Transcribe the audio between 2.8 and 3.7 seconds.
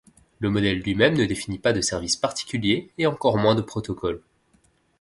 et encore moins de